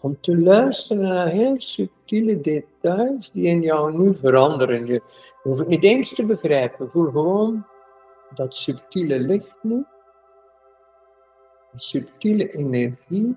om 0.00 0.20
te 0.20 0.38
luisteren 0.38 1.02
naar 1.02 1.28
heel 1.28 1.60
subtiele 1.60 2.40
details 2.40 3.30
die 3.30 3.46
in 3.46 3.60
jou 3.60 3.98
nu 3.98 4.14
veranderen. 4.14 4.86
Je 4.86 5.02
hoeft 5.42 5.58
het 5.58 5.68
niet 5.68 5.84
eens 5.84 6.14
te 6.14 6.26
begrijpen, 6.26 6.90
voel 6.90 7.10
gewoon 7.10 7.66
dat 8.34 8.56
subtiele 8.56 9.18
licht 9.18 9.58
nu 9.62 9.84
subtiele 11.80 12.50
energie, 12.52 13.36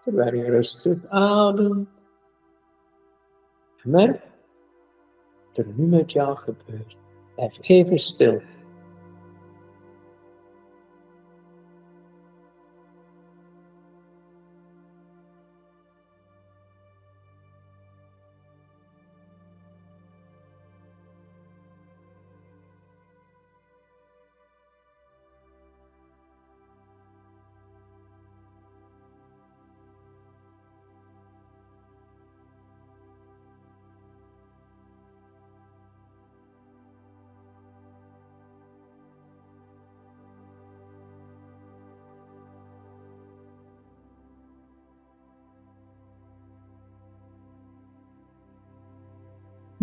terwijl 0.00 0.34
je 0.34 0.44
rustig 0.44 0.98
ademt. 1.08 1.88
Merk 3.82 4.22
wat 5.46 5.56
er 5.56 5.72
nu 5.74 5.86
met 5.86 6.12
jou 6.12 6.36
gebeurt. 6.36 6.98
Blijf 7.34 7.58
even 7.60 7.98
stil. 7.98 8.42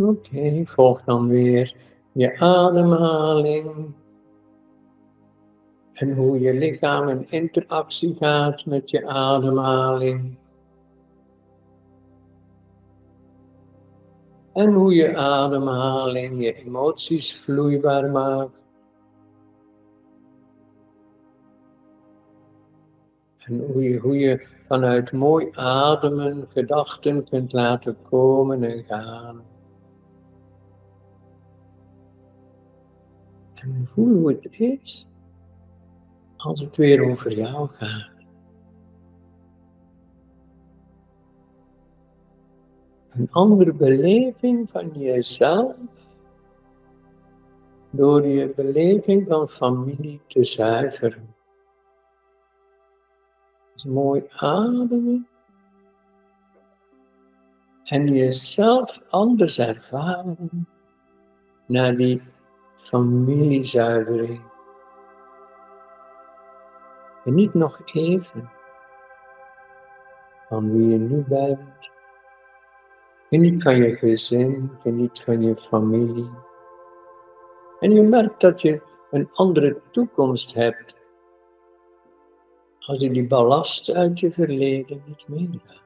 Oké, 0.03 0.65
volg 0.65 1.03
dan 1.03 1.27
weer 1.27 1.75
je 2.11 2.39
ademhaling. 2.39 3.93
En 5.93 6.15
hoe 6.15 6.39
je 6.39 6.53
lichaam 6.53 7.09
in 7.09 7.29
interactie 7.29 8.15
gaat 8.15 8.65
met 8.65 8.89
je 8.89 9.07
ademhaling. 9.07 10.37
En 14.53 14.73
hoe 14.73 14.93
je 14.93 15.17
ademhaling 15.17 16.43
je 16.43 16.53
emoties 16.53 17.37
vloeibaar 17.41 18.11
maakt. 18.11 18.61
En 23.37 23.71
hoe 23.71 23.83
je, 23.83 23.97
hoe 23.99 24.17
je 24.17 24.47
vanuit 24.63 25.11
mooi 25.11 25.49
ademen 25.51 26.45
gedachten 26.49 27.29
kunt 27.29 27.53
laten 27.53 27.97
komen 28.09 28.63
en 28.63 28.83
gaan. 28.83 29.52
En 33.63 33.89
voel 33.93 34.13
hoe 34.13 34.31
het 34.31 34.47
is 34.51 35.07
als 36.37 36.61
het 36.61 36.75
weer 36.75 37.11
over 37.11 37.31
jou 37.31 37.69
gaat. 37.69 38.11
Een 43.09 43.31
andere 43.31 43.73
beleving 43.73 44.69
van 44.69 44.89
jezelf 44.89 45.75
door 47.89 48.27
je 48.27 48.53
beleving 48.55 49.27
van 49.27 49.49
familie 49.49 50.21
te 50.27 50.43
zuiveren. 50.43 51.35
Dus 53.73 53.83
mooi 53.83 54.23
ademen 54.29 55.27
en 57.83 58.07
jezelf 58.07 59.01
anders 59.09 59.59
ervaren 59.59 60.67
naar 61.65 61.95
die 61.95 62.21
familiezuivering. 62.83 64.41
En 67.25 67.33
niet 67.33 67.53
nog 67.53 67.79
even 67.85 68.51
van 70.49 70.71
wie 70.71 70.87
je 70.87 70.97
nu 70.97 71.23
bent. 71.27 71.91
Geniet 73.29 73.63
van 73.63 73.77
je 73.77 73.95
gezin, 73.95 74.71
geniet 74.79 75.21
van 75.21 75.41
je 75.41 75.57
familie. 75.57 76.31
En 77.79 77.91
je 77.91 78.01
merkt 78.01 78.41
dat 78.41 78.61
je 78.61 78.81
een 79.11 79.29
andere 79.33 79.81
toekomst 79.91 80.53
hebt 80.53 80.95
als 82.79 82.99
je 82.99 83.11
die 83.11 83.27
ballast 83.27 83.91
uit 83.91 84.19
je 84.19 84.31
verleden 84.31 85.03
niet 85.05 85.27
meeneemt. 85.27 85.82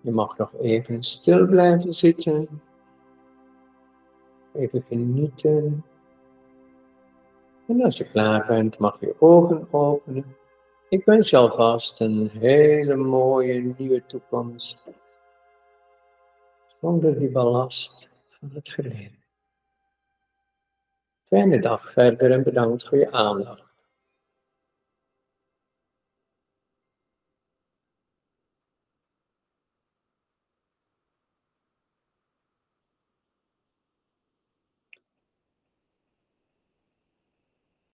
Je 0.00 0.10
mag 0.10 0.38
nog 0.38 0.54
even 0.60 1.02
stil 1.02 1.46
blijven 1.46 1.94
zitten. 1.94 2.62
Even 4.52 4.82
genieten. 4.82 5.84
En 7.66 7.82
als 7.84 7.98
je 7.98 8.04
klaar 8.04 8.46
bent, 8.46 8.78
mag 8.78 9.00
je 9.00 9.14
ogen 9.18 9.72
openen. 9.72 10.36
Ik 10.88 11.04
wens 11.04 11.30
je 11.30 11.36
alvast 11.36 12.00
een 12.00 12.30
hele 12.30 12.96
mooie 12.96 13.74
nieuwe 13.78 14.06
toekomst. 14.06 14.82
Zonder 16.80 17.18
die 17.18 17.30
ballast 17.30 18.08
van 18.28 18.50
het 18.52 18.68
verleden. 18.68 19.24
Fijne 21.26 21.60
dag 21.60 21.90
verder 21.90 22.30
en 22.30 22.42
bedankt 22.42 22.88
voor 22.88 22.98
je 22.98 23.12
aandacht. 23.12 23.69